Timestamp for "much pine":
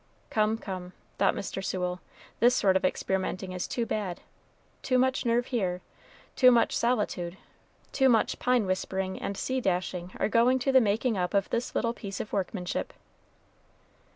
8.09-8.65